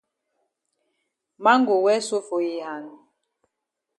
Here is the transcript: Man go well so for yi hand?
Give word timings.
Man 1.43 1.61
go 1.67 1.75
well 1.85 2.01
so 2.07 2.17
for 2.27 2.39
yi 2.47 2.57
hand? 2.67 2.89